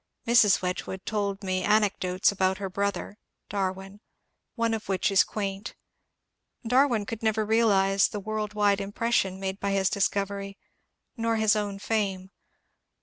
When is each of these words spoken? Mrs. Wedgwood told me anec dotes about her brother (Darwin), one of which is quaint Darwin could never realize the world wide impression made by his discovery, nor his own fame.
Mrs. 0.25 0.63
Wedgwood 0.63 1.05
told 1.05 1.43
me 1.43 1.61
anec 1.63 1.99
dotes 1.99 2.31
about 2.31 2.57
her 2.57 2.71
brother 2.71 3.19
(Darwin), 3.49 3.99
one 4.55 4.73
of 4.73 4.89
which 4.89 5.11
is 5.11 5.23
quaint 5.23 5.75
Darwin 6.65 7.05
could 7.05 7.21
never 7.21 7.45
realize 7.45 8.07
the 8.07 8.19
world 8.19 8.55
wide 8.55 8.81
impression 8.81 9.39
made 9.39 9.59
by 9.59 9.73
his 9.73 9.91
discovery, 9.91 10.57
nor 11.17 11.35
his 11.35 11.55
own 11.55 11.77
fame. 11.77 12.31